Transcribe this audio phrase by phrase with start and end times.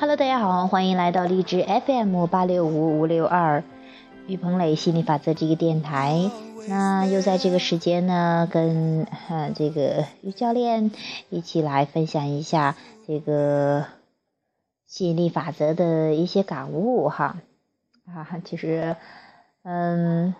[0.00, 3.62] Hello，大家好，欢迎来到荔枝 FM 八六五五六二，
[4.26, 6.30] 于鹏磊心理法则这个电台。
[6.66, 10.90] 那又在这个时间呢，跟哈这个于教练
[11.28, 13.84] 一起来分享一下这个
[14.86, 17.36] 吸引力法则的一些感悟哈。
[18.06, 18.96] 啊，其实，
[19.64, 20.34] 嗯。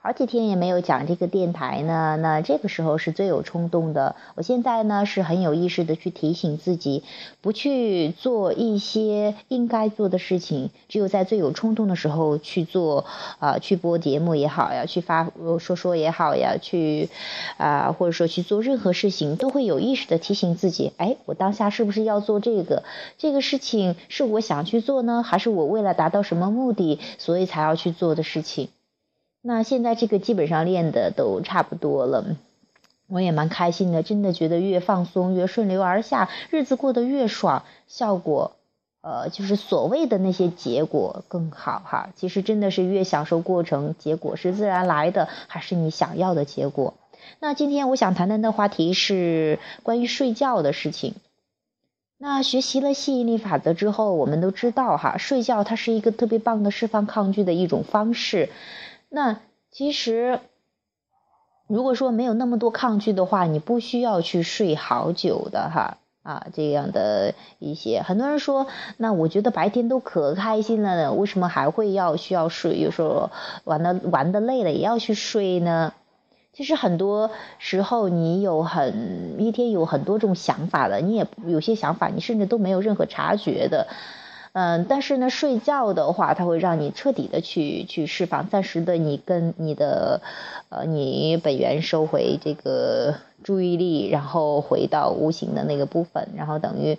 [0.00, 4.14] 好几天也没有讲这个电台呢，那这个时候是最有冲动的。
[4.36, 7.02] 我现在呢是很有意识的去提醒自己，
[7.40, 13.06] 不去做一些应该做的事情，只有在最有冲动的时候去做
[13.40, 17.10] 啊，去播节目也好呀，去发说说也好呀，去
[17.56, 22.84] 啊，或者说去做任何事情，都会有意识的提醒自己，哎，我当下是不是要做这个？
[23.18, 28.68] 这个事情是我想去做呢，还是我为了达到什么目的，所以才要去做的事情？
[29.48, 32.36] 那现在这个基本上练的都差不多了，
[33.06, 38.56] 我也蛮开心的，真的觉得越放松越顺流而下，日子过得越爽，效果，
[39.00, 42.10] 呃，就是所谓的那些结果更好哈。
[42.14, 46.92] 其实真的是越享受过程，结果是自然来的，还是你想要的结果。
[47.40, 51.14] 那今天我想谈谈的话题是关于睡觉的事情。
[52.18, 58.50] 那学习了吸引力法则之后，我们都知道哈，睡觉它是一个特别棒的释放抗拒的一种方式。
[59.10, 60.40] 那其实，
[61.66, 68.66] 如果说没有那么多抗拒的话，你不需要去睡好久的哈啊，这样的一些很多人说，
[68.96, 72.78] 那我觉得白天都可开心了，为什么还会要需要睡？
[72.78, 73.30] 有时候
[73.64, 75.94] 玩的玩的累了也要去睡呢？
[76.52, 83.86] 其实很多时候你有很一天有很多种想法的，你也有些想法你甚至都没有任何察觉的。
[84.60, 90.20] 嗯，但是呢，睡觉的话，它会让你彻底的去去释放，暂时的你跟你的，
[90.68, 93.14] 呃，你本源收回这个
[93.44, 96.98] 注意力，然后回到无形的那个部分，然后等于，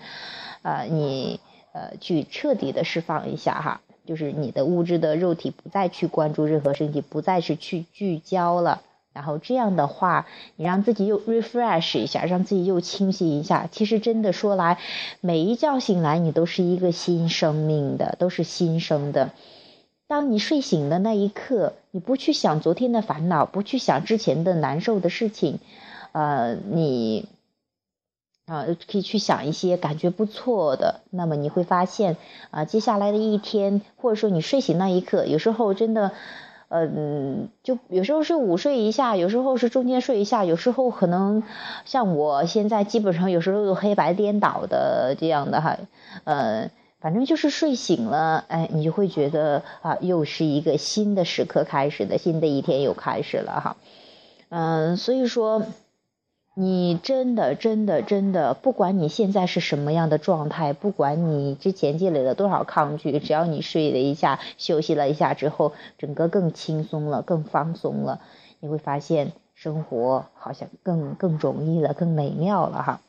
[0.62, 1.42] 呃，你
[1.74, 8.84] 呃去彻底的释放一下哈，就是你的物质的肉体不再去关注任何身体，不再是去聚焦了。
[9.20, 13.68] 然后这样的话，你让自己又 refresh 一下，让自己又清晰一下。
[13.70, 14.78] 其实真的说来，
[15.20, 19.32] 每一觉醒来，你都是一个新生命的，都是新生的。
[20.08, 25.60] 当你睡醒的那一刻，你不去想昨天的烦恼，不去想之前的难受的事情，
[26.14, 27.28] 呃，你
[28.46, 31.02] 啊可以去想一些感觉不错的。
[31.10, 32.16] 那么你会发现
[32.52, 36.14] 啊，接下来的一天，或者说你睡醒那一刻，有时候真的。
[36.70, 41.44] 嗯，就有时候是午睡一下，有时候是中间睡一下，有时候可能
[41.86, 45.78] 像我现在基本上有时候有黑白颠倒的这样的哈，
[46.26, 46.70] 呃，
[47.00, 53.78] 反正就是睡醒了，哎，你就会觉得啊，又是一个新的时刻开始的，新的一天又开始了哈，
[54.50, 55.64] 嗯，所以说。
[56.56, 68.20] 你真的真的真的，不管你现在是什么样的状态，不管你之前积累了多少抗拒，只要你睡了一下、休息了一下之后，整个更轻松了、更放松了，
[68.60, 73.02] 你会发现生活好像更更容易了、更美妙了哈。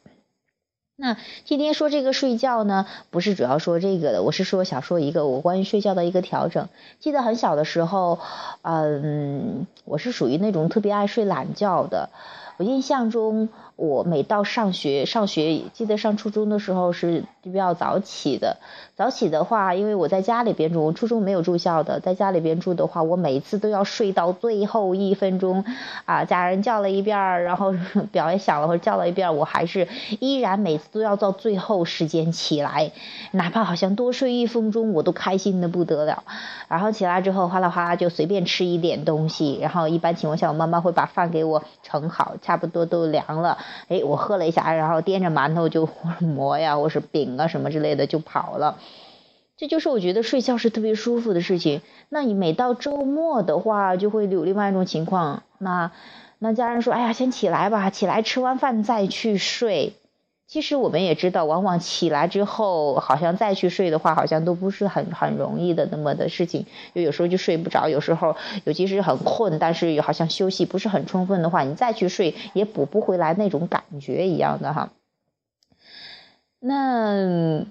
[0.94, 6.68] 那今天说这个睡觉呢，不是主要说这个的，我是说想说一个我关于睡觉的一个调整。
[7.00, 8.20] 记得很小的时候，
[8.62, 12.10] 嗯，我是属于那种特别爱睡懒觉的。
[12.60, 13.48] 我印象中，
[13.80, 18.58] 我每到上学，上学记得上初中的时候是比较早起的。
[18.94, 25.64] 早起的话，因为我在家里边住，我初中没有住校的，在家里边住的话，我每次都要睡到最后一分钟，
[26.04, 27.74] 啊，家人叫了一遍，然后
[28.12, 32.92] 表也响了或者叫了一遍，我还是依然每次都要到最后时间起来，
[33.30, 36.22] 哪怕好像多睡一分钟，我都开心的不得了。
[36.68, 42.34] 然后起来之后，哗啦哗啦就随便吃一点东西，然后一般情况下，我妈妈会把饭给我盛好。
[42.42, 45.88] 差不多都凉了，哎，我喝了一下，然后掂着馒头就
[46.20, 48.78] 馍呀，或是饼啊什么之类的就跑了。
[49.56, 51.82] 这就是我觉得睡觉是特别舒服的事情。
[52.08, 55.42] 那你每到周末的话，就会有另外一种情况。
[55.58, 55.92] 那
[56.38, 59.92] 那家人说，哎呀，先起来吧，起来吃完饭再去睡。
[60.50, 66.66] 其实我们也知道，往往起来之后，好像再去睡的话，好像都不是很很容易的那么的事情。
[66.92, 74.90] 就有时候就睡不着，有时候尤其是很困，但是好像休息不是很充分的话，你再去睡也补不回来那种感觉一样的哈。
[76.58, 77.64] 那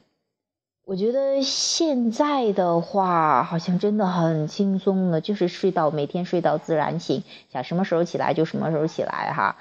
[0.85, 9.57] 我觉得现在的话，好像真的很轻松了，就是睡到每天睡到自然醒，想什么时候起来就什么时候起来哈。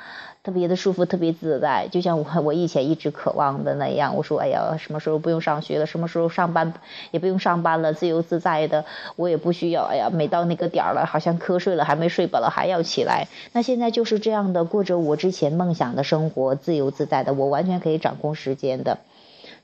[0.48, 4.16] 特别的舒服，特别自在，就像我我以前一直渴望的那样。
[4.16, 5.84] 我说，哎呀，什么时候不用上学了？
[5.84, 6.72] 什么时候上班
[7.10, 7.92] 也不用上班了？
[7.92, 8.86] 自由自在的，
[9.16, 9.82] 我也不需要。
[9.84, 13.28] 哎呀，每到那个点儿了，好像瞌睡了，还没睡饱了，还要起来。
[13.52, 18.96] 那现在就是这样的，过着我之前梦想的生活，自由自在的，我完全可以掌控时间的。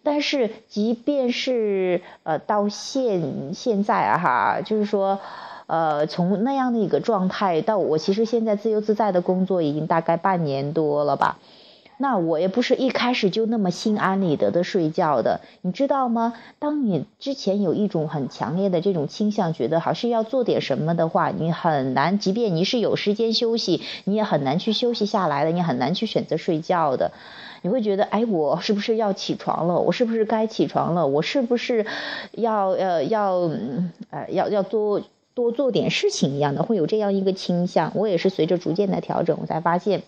[0.02, 5.18] 但是即便是呃到现现在啊哈，就是说。
[5.66, 11.38] 呃，从那样的一个状态到我其实现在自由自在的工作已经大概半年多了吧，
[11.96, 16.34] 那我也不是一开始就那么心安理得的睡觉的，你知道吗？
[16.58, 27.12] 当你之前有一种很强烈的这种倾向，觉得好像要做点什么的话，你很难，即便你是有时间休息，你也很难去休息下来的，你很难去选择睡觉的。
[27.62, 29.78] 你会觉得，哎，我是不是要起床了？
[29.80, 31.06] 我是不是该起床了？
[31.06, 31.86] 我是不是
[32.32, 33.50] 要呃要
[34.10, 35.00] 呃要要做？
[35.34, 37.92] 多做点事情一样的，会有这样一个倾向。
[37.94, 40.02] 我也是随着逐渐的调整，我才发现，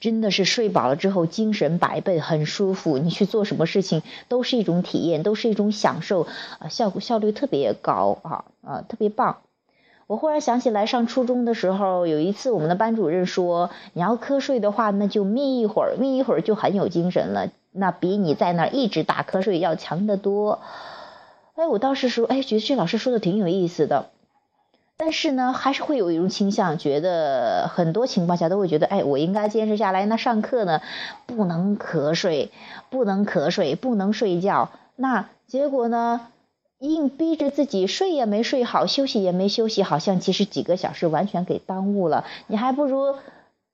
[0.00, 2.98] 真的是睡饱了之后精神百倍，很舒服。
[2.98, 6.26] 你去做什么事情都是一种体验，都是一种享受，
[6.58, 9.38] 啊，效果效率特别高啊啊，特别棒。
[10.06, 20.60] 我忽然想起来，上初中的时候，有一次我们的班主任说，你要瞌睡的话，那就眯一会儿，眯一会儿就很有精神了，那比你在那儿一直打瞌睡要强得多。
[21.56, 24.10] 哎，我倒是说，哎，觉得这老师说的挺有意思的，
[24.98, 30.04] 但是呢，还是会有一种倾向，觉得很多情况下都会觉得，哎，我应该坚持下来。
[30.04, 30.82] 那上课呢，
[31.24, 32.50] 不能瞌睡，
[32.90, 34.70] 不能瞌睡，不能睡觉。
[34.96, 36.28] 那结果呢，
[36.78, 42.26] 硬逼着自己睡也没睡好，休息也没休息好，像其实几个小时完全给耽误了。
[42.48, 43.14] 你还不如，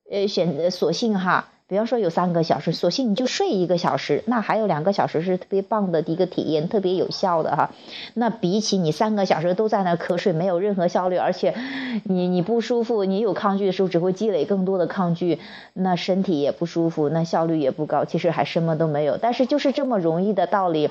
[0.09, 1.49] 呃，选择索性哈。
[1.73, 7.71] 比方说有三个小时，索性你就睡一个小时，那还有两个小时是特别棒的一个体验，特别有效的哈。
[8.13, 11.55] 那比起你三个小时都在那瞌睡，没有任何效率，而且
[12.05, 15.39] 你你不舒服，你有抗拒的时候只会积累更多的抗拒，
[15.73, 19.17] 那身体也不舒服，那效率也不高，其实还什么都没有。
[19.17, 20.91] 但是就是这么容易的道理，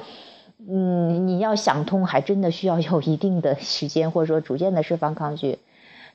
[0.67, 5.59] 嗯，你要想通，还真的需要有一定的时间，或者说逐渐的释放抗拒。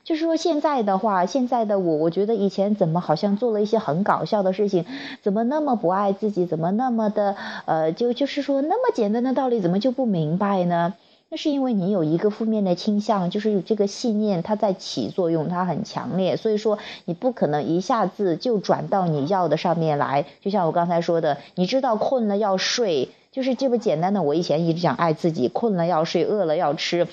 [0.07, 4.85] 就是说，现在的话，现在的我，我觉得以前怎么好像做了一些很搞笑的事情，
[5.21, 10.93] 怎么那么不爱自己，怎么那么的呃，就就是说那么简单的道理，怎么就不明白呢？
[11.27, 20.25] 那是因为你有一个负面的倾向，就是这个信念，它在起作用，它很强烈，所以说你不可能一下子就转到你要的上面来。
[20.39, 24.21] 就像我刚才说的，你知道困了要睡，就是这么简单的。
[24.21, 27.09] 我以前一直讲爱自己，困了要睡，饿了要吃。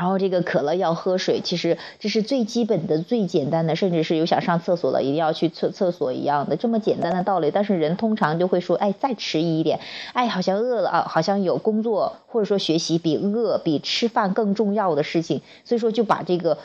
[0.00, 7.50] 然后这个渴了要喝水，其实这是最基本的、最简单的，甚至是有想上厕所了，一定要去厕厕所一样的这么简单的道理。
[7.50, 9.78] 但是人通常就会说，哎，再迟疑一点，
[10.14, 16.56] 哎，好像饿了啊，好像有工作或者说学习比饿、比吃饭更重要的事情，所以说就把这个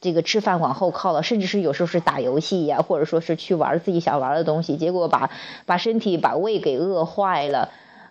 [0.00, 5.28] 这个吃饭往后靠了，甚至是有时候是打游戏呀，或者说是去玩自己想玩的东西，结果把
[5.66, 7.68] 把身体把胃给饿坏了。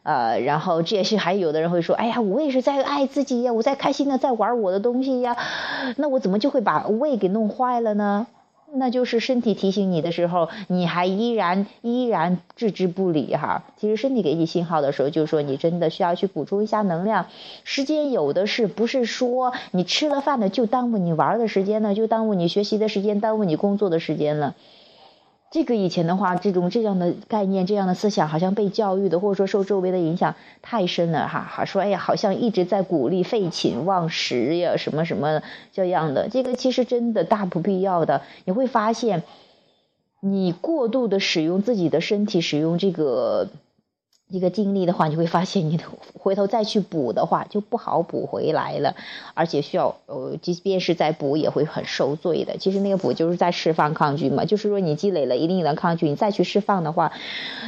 [0.08, 5.36] 呃，然后这也是还有的人会说，哎呀，我也是在爱自己呀，我在开心的在玩我的东西呀，
[5.98, 8.26] 那我怎么就会把胃给弄坏了呢？
[8.74, 13.66] 那就是身体提醒你的时候，你还依然依然置之不理哈。
[13.76, 17.26] 其实身体给你信号的时候，就是说你真的需要去补充一下能量。
[17.66, 24.56] 时间有的是，不是说你吃了饭呢就耽误你玩的时间呢，就耽误你学习的时间，耽误你工作的时间了。
[25.50, 31.48] 这个以前的话，这种这样的概念、这样的思想，好像被教育的，或者说受周围的影响太深了哈。
[31.50, 35.42] 哈说，哎呀，好像一直在鼓励废寝忘食呀，什么什么
[35.72, 36.30] 这样的。
[36.30, 38.24] 这个其实真的大不必要的。
[38.46, 39.24] 你会发现，
[40.20, 43.50] 你过度的使用自己的身体，使用这个。
[44.30, 45.80] 一个精力的话，你会发现你
[46.14, 48.96] 回头再去补的话就不好补回来了，
[49.34, 52.58] 而且需要呃，即便是在补也会很受罪的。
[52.58, 57.14] 其实那个补就是在释放抗拒嘛，就是说你积累了一定的抗拒，你再去释放的话，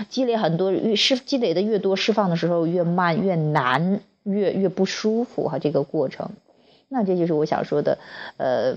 [0.09, 5.59] 积累很多越释积累的越多，释放的时候越慢越难，越越不舒服哈。
[5.59, 6.29] 这个过程，
[6.89, 7.97] 那这就是我想说的，
[8.35, 8.75] 呃。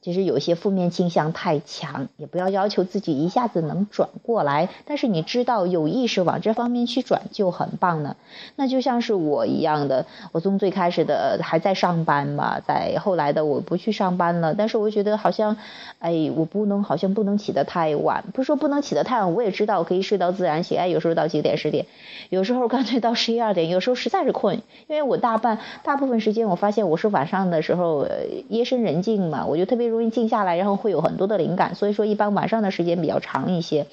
[0.00, 4.68] 其实有些负面倾向太强，也不要要求自己一下子能转过来。
[4.86, 8.16] 但是你知道有意识往这方面去转就很棒了。
[8.54, 14.54] 那就像是我一样的，我从最开始的还在上班嘛，在后来的我不去上班了。
[14.54, 15.56] 但是我觉得好像，
[15.98, 18.22] 哎，我不能好像不能起得太晚。
[18.32, 20.78] 不是说不能起得太晚，我也知道可以睡到自然醒。
[20.78, 21.86] 哎，有时候到几点十点，
[22.30, 23.68] 有时候干脆到十一二点。
[23.68, 28.06] 有时候实在是困，因为我大半大部分时间我发现我是晚上的时候
[28.48, 29.87] 夜深人静嘛，我就特别。
[29.88, 33.86] 容易静下来，然后会有很多的灵感，所以说一般晚上的时间比较长一些，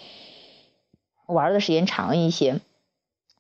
[1.27, 2.59] 玩的时间长一些，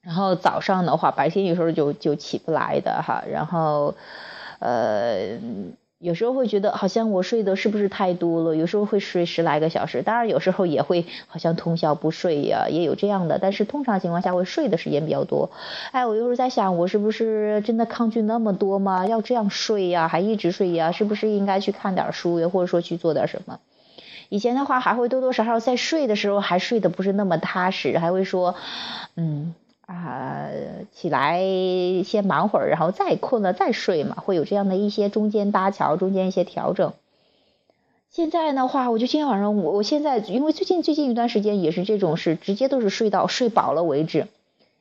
[0.01, 3.95] 然后早上的话，白天有时候就就起不来的哈，然后
[4.59, 5.39] 呃。
[5.99, 8.55] 有时候会觉得好像我睡的是不是太多了？
[8.55, 13.39] 有时候会睡十来个小时，当然有时候也会好像通宵不睡呀，也有这样的。
[13.39, 15.49] 但是通常情况下会睡的时间比较多。
[15.93, 19.07] 哎，我有时候在想，我是不是真的抗拒那么多吗？
[19.07, 20.91] 要这样睡呀，还一直睡呀？
[20.91, 23.59] 是不是应该去看点书呀，或者说去做点什么？
[24.29, 28.55] 以前的话还会多多少少在睡的时候还睡得不是那么踏实，还会说，
[29.15, 29.55] 嗯。
[29.85, 30.49] 啊，
[30.93, 31.43] 起来
[32.03, 36.93] 先忙会儿，然后再困了再睡嘛，会有这样的一些中间搭桥，中间一些调整。
[38.09, 44.27] 现在的话，我就今天晚上，我我现在因为最近最近一段时间也是这种，是直接都是睡到睡饱了为止，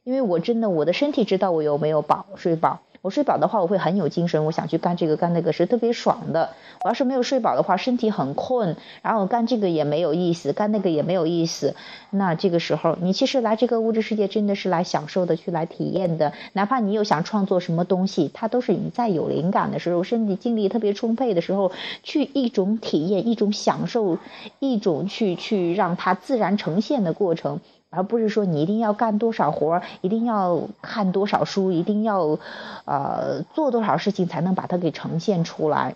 [0.04, 2.80] 因为我真的我的身体知道我有没有饱睡饱。
[3.04, 6.48] 我睡饱的话，我会很有精神，我想去干这个干那个是特别爽的。
[6.82, 11.76] 我要是没有睡饱的话，身体很困，然后干这个也没有意思，干那个也没有意思。
[12.08, 16.32] 那这个时候，你其实来这个物质世界真的是来享受的，去来体验的。
[16.54, 24.16] 哪怕你有想创作什么东西，它都是你在有灵感的时候，身体精力特别充沛的时候，去一种体验，一种享受，
[24.60, 27.60] 一种去去让它自然呈现的过程。
[27.94, 32.38] 而不是说你一定要干多少活，一定要看多少书，一定要，
[32.84, 35.94] 呃，做多少事情才能把它给呈现出来。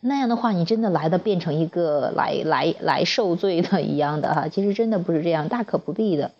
[0.00, 4.48] 那样的话，你真的来的变成一个来来来受罪的一样的哈。
[4.48, 6.32] 其实真的不是这样，大可不必的。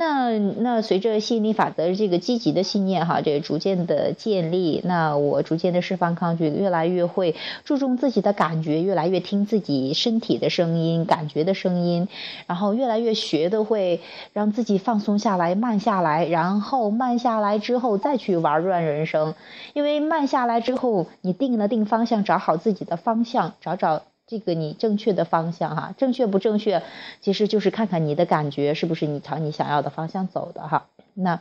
[0.00, 12.08] 那那随着吸引力法则这个积极的信念哈，这逐渐的建立，那我逐渐的释放抗拒，越来越会注重自己的感觉，越来越听自己身体的声音、感觉的声音，
[12.46, 14.00] 然后越来越学的会
[14.32, 19.34] 让自己放松下来、慢下来，然后慢下来之后再去玩转人生，
[19.74, 24.00] 因为慢下来之后，你定了定方向，找好自己的方向，找找。
[24.30, 26.84] 这个你正确的方向哈，正确不正确，
[27.20, 30.86] 其实就是看看你的感觉是不是你朝你想要的方向走的哈。
[31.14, 31.40] 那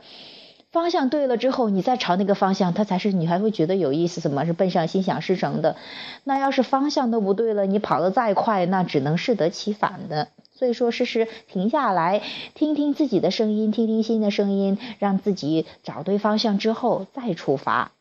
[0.71, 4.21] 方向对了之后，你再朝那个方向，它才是你还会觉得有意思。
[4.21, 5.75] 什么是奔向心想事成的？
[6.23, 10.29] 那要是方向都不对了，你跑得再快，那只能适得其反的。
[10.55, 12.23] 所以说，试试停下来，
[12.55, 17.91] 听听自己的声音，听听心的声音，让自己找对方向之后再出发。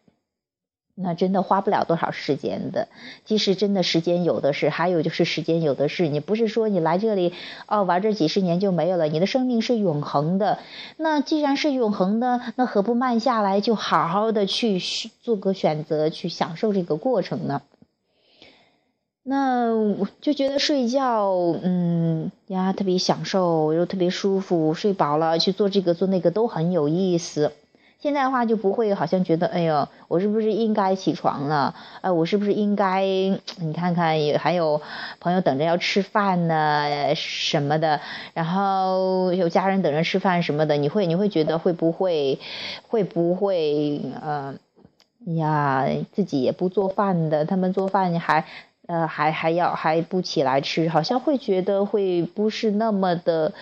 [1.01, 2.89] 那真的花不了多少时间的，
[3.25, 6.09] 其实真的时间有的是，还有就是时间有的是。
[6.09, 7.33] 你不是说你来这里
[7.67, 10.59] 哦玩这几十年就没有了，你的生命是永恒的。
[10.97, 14.81] 那既然是永恒的，那何不慢下来，就好好的去
[15.23, 17.63] 做个选择，去享受这个过程呢？
[19.23, 21.31] 那我就觉得睡觉，
[21.63, 27.53] 嗯呀，特别享受，又特别舒服，睡饱了去做这个做那个都很有意思。
[28.01, 31.75] 现在的话就不会，好像觉得，哎呦，我是不是应该起床了？
[32.01, 33.03] 呃，我是不是应该？
[33.59, 34.81] 你看看，也还有
[35.19, 38.01] 朋友等着要吃饭呢，什么的，
[38.35, 42.39] 然后有家人等着吃饭什么的，你会，你会觉得会不会，
[42.87, 44.55] 会不会，呃，
[45.35, 48.45] 呀，自己也不做饭的，他们做饭还，
[48.87, 53.53] 呃，还还要还不起来吃，好像会觉得会不是那么的，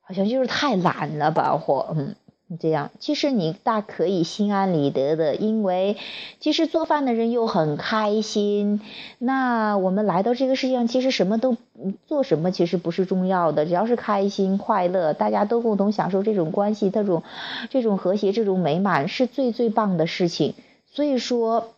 [0.00, 2.14] 好像就是太懒了吧，或嗯。
[2.58, 5.96] 这样，其实你大可以心安理得的，因为
[6.40, 8.80] 其实做饭的人又很开心。
[9.18, 11.56] 那我们来到这个世界上，其实什么都
[12.06, 17.22] 做什么其实不是重要的，只要是开心快乐，大家都共同享受这种关系，这种
[17.70, 20.54] 这种和谐，这种美满，是最最棒的事情。
[20.90, 21.72] 所以说。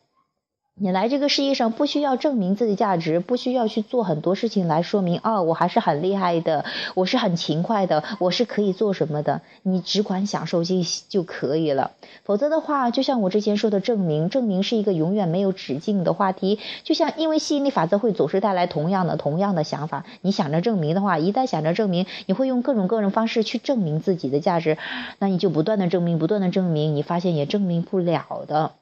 [0.76, 6.64] 你来这个世界上不需要证明自己价值，不需要去做很多事情来说明啊，我还是很厉害的，
[6.97, 9.40] 我是很勤快的，我是可以做什么的。
[9.62, 10.75] 你只管享受就
[11.09, 11.93] 就可以了。
[12.25, 16.59] 否则的话，就像我之前说的，证明，证明是一个永远没有止境的话题。
[16.83, 24.76] 就像因为吸引力法则会总是带来同样的同样的想法，你想着证明的话，一旦想着证明，你会用各种各种方式去证明自己的价值，
[25.21, 28.73] 那你就不断的证明，不断的证明，你发现也证明不了的。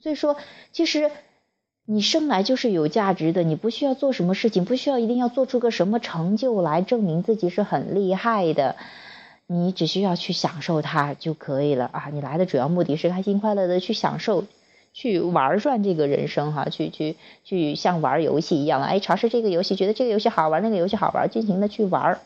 [0.00, 0.36] 所以说，
[0.72, 1.08] 其实。
[1.88, 8.74] 你生来就是有价值的，你不需要做什么事情，不需要一定要做出个什么成就来证明自己是很厉害的，
[9.46, 12.10] 你只需要去享受它就可以了啊！
[12.12, 14.44] 你来的主要目的是开心快乐的去享受，
[14.92, 17.14] 去玩转这个人生哈，去去
[17.44, 22.18] 去像玩游戏一样，哎，尝试这个游戏，觉得这个游戏好玩，那个游戏好玩，尽情的去玩。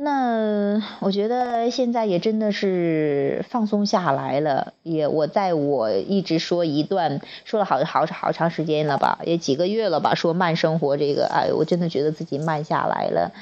[0.00, 13.32] 那我觉得现在也真的是放松下来了，也我在我一直说一段说了好好好长时间了吧，也几个月了吧，说慢生活这个，哎，我真的觉得自己慢下来了，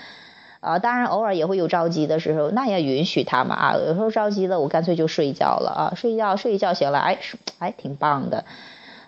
[0.61, 7.19] 啊，当然偶尔也会有着急的时候，那也允许他嘛啊，有时候着急了，我干脆就睡觉了啊，睡觉睡一觉醒了，哎，
[7.59, 8.47] 还挺棒的，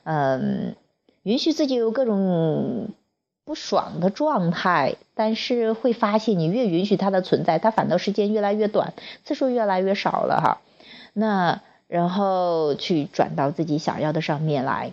[0.04, 0.76] 嗯，
[1.22, 2.90] 允许自己有各种。
[3.48, 8.92] 不爽的状态，但是会发现你越允许它的存在，它反倒时间越来越短，
[9.24, 10.60] 次数越来越少了哈。
[11.14, 14.92] 那然后去转到自己想要的上面来。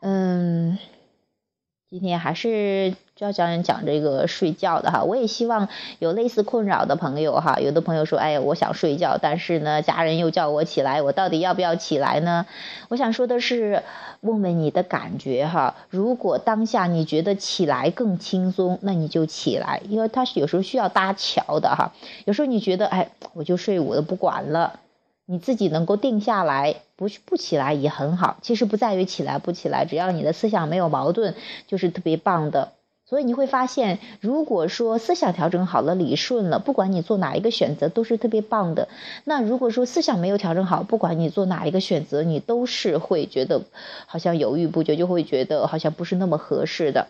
[0.00, 0.76] 嗯，
[1.88, 12.46] 今天还是就要讲讲这个睡觉的哈，我也希望有类似困扰的朋友哈，有的朋友说，哎，我想睡觉，但是呢，家人又叫我起来，我到底要不要起来呢？
[12.88, 13.82] 我想说的是，
[14.22, 21.92] 问问你的感觉哈，如果当下你觉得起来更轻松，那你就起来，因为它是有时候需要搭桥的哈，
[22.24, 24.80] 有时候你觉得，哎，我就睡，我都不管了。
[25.26, 28.38] 你自己能够定下来，不不起来也很好。
[28.40, 31.34] 其实不在于起来不起来，只要你的思想没有矛盾，
[31.66, 32.72] 就是特别棒的。
[33.10, 38.86] 所以你会发现，如果说思想调整好了，理顺了，不管你做哪一个选择都是特别棒的。
[39.24, 43.62] 那如果说思想没有调整好，不管你做哪一个选择，你都是会觉得
[44.06, 47.08] 好像犹豫不决，就会觉得好像不是那么合适的。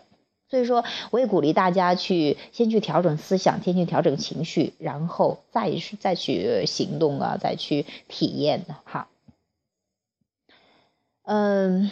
[0.49, 9.07] 所以说，我也鼓励大家去先去调整思想，先去调整情绪，然后再再去行动啊，再去体验的哈。
[11.25, 11.91] 嗯。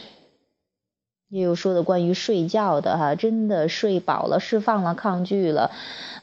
[1.29, 5.69] 也有说的关于睡觉的哈，真的睡饱了，释放了抗拒了，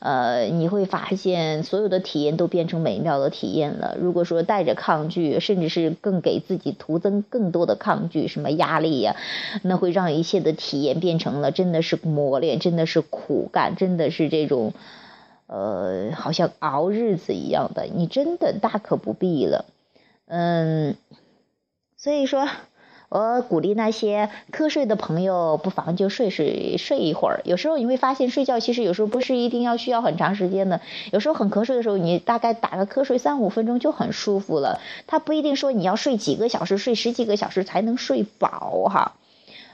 [0.01, 3.97] 呃，你会发现所有的体验都变成美妙的体验了。
[4.01, 9.15] 如果说带着抗拒，甚至是更给自己徒增更多的抗拒，什么压力呀，
[9.63, 14.73] 那会让一切的体验变成了真的是磨练，真的是苦干，真的是这种，
[15.47, 19.67] 呃，好像熬日子一样的，你真的大可不必了，
[20.27, 20.97] 嗯，
[21.97, 22.49] 所以说。
[23.09, 27.41] 我鼓励那些瞌睡的朋友，不妨就睡睡睡一会儿。
[27.45, 30.81] 有时候你会发现，睡觉其实有时候不是一定要需要很长时间的。
[31.13, 34.81] 有时候很瞌睡的时候，你大概打个瞌睡三五分钟就很舒服了。
[35.07, 39.15] 他不一定说你要睡几个小时，睡十几个小时才能睡饱哈。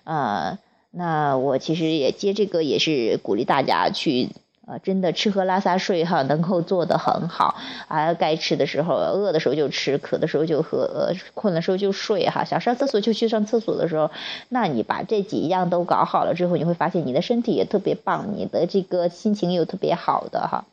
[0.05, 0.59] 呃，
[0.91, 4.29] 那我其实也接这个，也是鼓励大家去。
[4.64, 7.57] 啊，真的吃喝拉撒睡哈，能够做得很好
[7.88, 8.14] 啊。
[8.14, 12.45] 该吃的时候，饿的时候就吃，渴的时候就喝，呃，困的时候就睡哈。
[12.45, 14.11] 想上厕所就去上厕所的时候，
[14.49, 20.64] 那你把这几样都搞好了之后，你会发现你的身体也特别棒，你的这个心情又特别好的哈。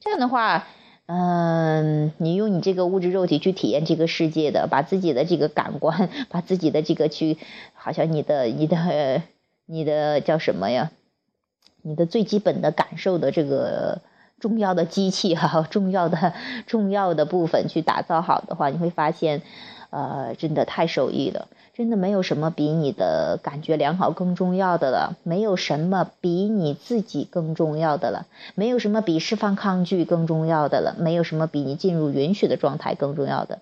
[0.00, 0.66] 这样的话，
[1.06, 7.38] 嗯，你用你这个物质肉体去体验这个世界的，把自己的这个感官， 把自己的这个去，
[7.74, 9.22] 好像你的你的
[9.64, 10.90] 你的叫什么呀？
[11.88, 14.00] 你的最基本的感受的这个
[14.38, 16.34] 重要的机器哈， 重要的
[16.66, 19.40] 重要的部分去打造好的话，你会发现，
[19.90, 21.48] 呃，真的太受益了。
[21.74, 33.60] 真的没有什么比你的感觉良好更重要的了，没有什么比你自己更重要的了，没有什么比释放抗拒更重要的了，没有什么比你进入允许的状态更重要的。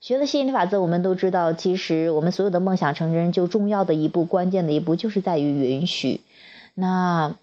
[0.00, 6.20] 学了吸引力法则，我们都知道，其实我们所有的梦想成真，就重要的一步，关键的一步，就是在于允许。
[6.74, 7.36] 那。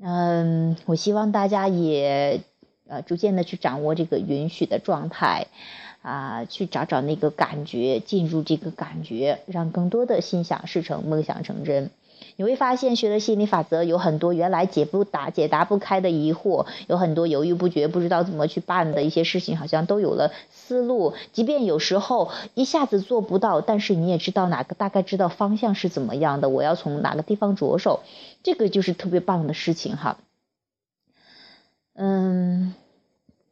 [0.00, 2.40] 嗯，我希望大家也
[2.86, 5.48] 呃逐渐的去掌握这个允许的状态，
[6.02, 11.90] 啊，去找找那个感觉，进入这个感觉，让更多的心想事成，梦想成真。
[12.38, 21.14] 你会发现，学了心理法则，有很多原来解不答、解答不开的疑惑，有很多犹豫不决、不知道怎么去办的一些事情，好像都有了思路。
[21.32, 28.04] 即便有时候一下子做不到，但是你也知道哪个大概知道方向是怎么样的，我要从哪个地方着手，
[28.44, 30.18] 这个就是特别棒的事情哈。
[31.94, 32.72] 嗯，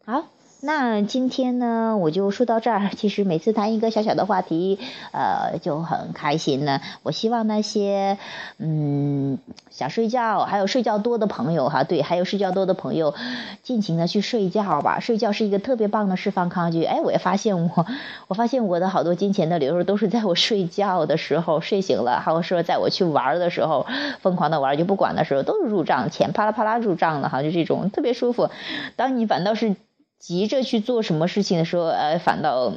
[0.05, 0.36] 好。
[0.67, 2.91] 那今天呢，我就说到这儿。
[2.97, 4.81] 其实每次谈一个小小的话题，
[5.13, 6.81] 呃，就很开心呢。
[7.05, 8.19] 我希望那些
[8.59, 9.39] 嗯
[9.71, 13.15] 想睡觉，还有睡觉多的朋友哈，对，还有睡觉多的朋友，
[13.63, 14.99] 尽情的去睡觉吧。
[14.99, 16.83] 睡觉是一个特别棒的释放抗拒。
[16.83, 17.87] 哎，我也发现我，
[18.27, 23.87] 我发现我的好多金钱的流入都是在我睡觉的时候睡醒了，还有说在我去玩的时候，
[24.21, 28.51] 疯狂的玩就不管的时候，都是入账，钱啪啦啪啦入账了哈，就这种特别舒服。
[28.97, 29.77] 当你反倒是。
[30.19, 32.73] 急着去做什么事情的时候，呃，反倒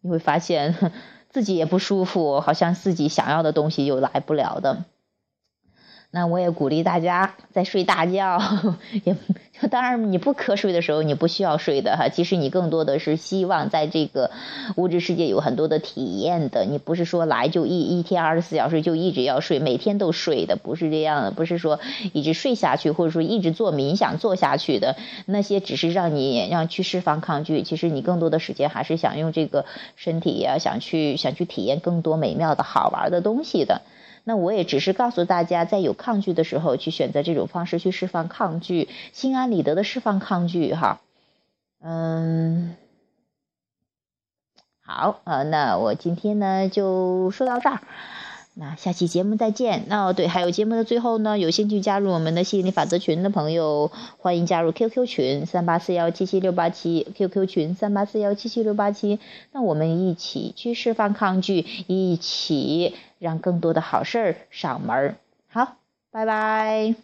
[0.00, 0.92] 你会发现
[1.30, 4.84] 自己也不舒服，好像自己想要的东西又来不了的。
[6.14, 8.38] 那我也鼓励大家在睡大觉，
[9.04, 9.16] 也
[9.70, 12.10] 当然你不瞌睡的时候你不需要睡的哈。
[12.10, 14.30] 其实你更多的是希望在这个
[14.76, 16.66] 物质世界有很多的体验的。
[16.66, 21.30] 你不是说来就一一天二十四小时就一直要睡，每天都睡的，不是这样的。
[21.30, 21.80] 不是说
[22.12, 27.62] 一直睡下去，或者说一直做冥想做下去的那些，只是让你让去释放抗拒。
[27.62, 29.64] 其实你更多的时间还是想用这个
[29.96, 33.80] 身体呀，想去想去体验更多美妙的好玩的东西的。
[34.24, 41.00] 那我也只是告诉大家，在有抗拒的时候，去选择这种方式去释放抗拒，心安理得的释放抗拒，哈，
[41.80, 42.76] 嗯，
[44.80, 47.80] 好，呃，那我今天呢就说到这儿。
[48.54, 49.84] 那下期节目再见。
[49.88, 59.18] 那对，还有节目的最后呢，有兴趣加入我们的吸引力法则群的朋友，欢迎加入 QQ 群三八四幺七七六八七，QQ 群三八四幺七七六八七。
[59.52, 65.16] 那我们一起去释放抗拒，一起让更多的好事儿上门。
[65.48, 65.76] 好。
[66.12, 66.94] 拜拜。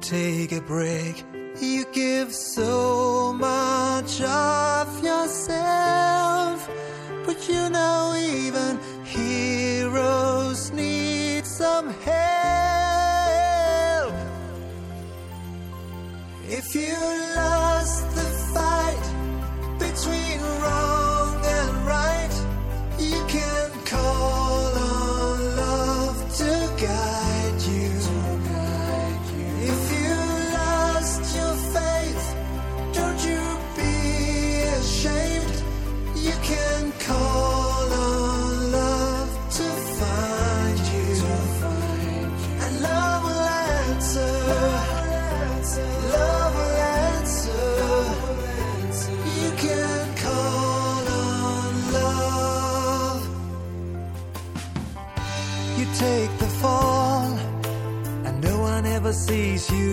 [0.00, 1.16] Take a break.
[1.60, 2.89] You give so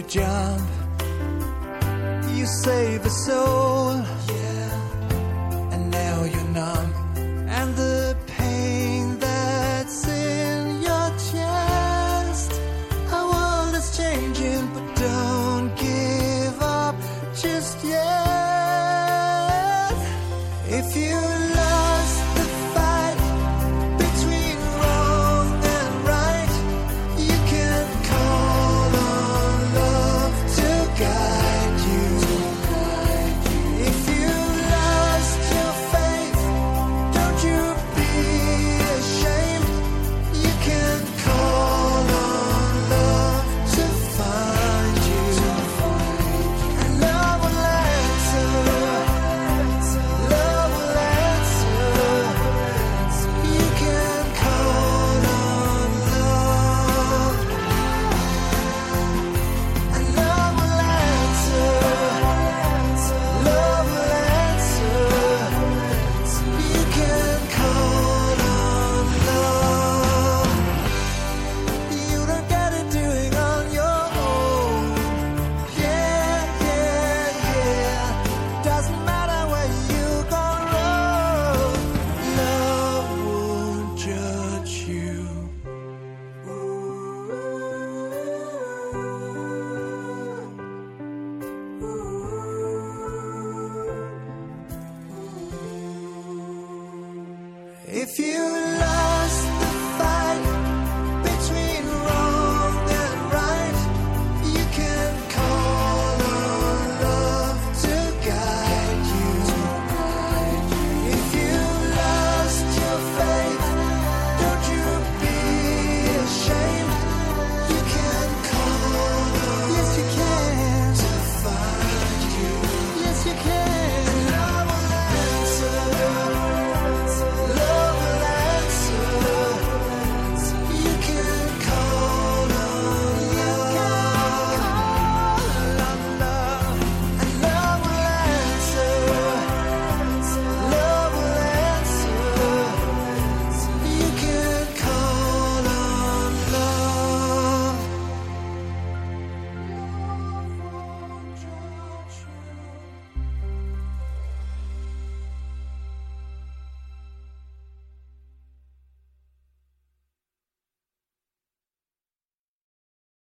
[0.08, 0.62] job.
[2.34, 3.67] You save a soul.